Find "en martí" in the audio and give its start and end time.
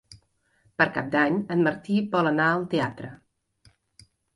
1.57-2.01